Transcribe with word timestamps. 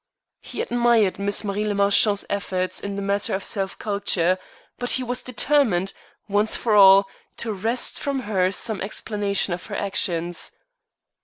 He 0.39 0.61
admired 0.63 1.19
Miss 1.19 1.43
Marie 1.43 1.63
le 1.67 1.75
Marchant's 1.75 2.25
efforts 2.27 2.79
in 2.79 2.95
the 2.95 3.03
matter 3.03 3.35
of 3.35 3.43
self 3.43 3.77
culture, 3.77 4.39
but 4.79 4.89
he 4.89 5.03
was 5.03 5.21
determined, 5.21 5.93
once 6.27 6.55
for 6.55 6.73
all, 6.73 7.07
to 7.37 7.53
wrest 7.53 7.99
from 7.99 8.21
her 8.21 8.49
some 8.49 8.81
explanation 8.81 9.53
of 9.53 9.67
her 9.67 9.75
actions. 9.75 10.53